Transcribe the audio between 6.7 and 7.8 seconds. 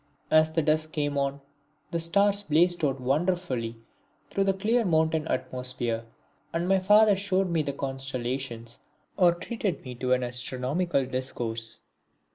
father showed me the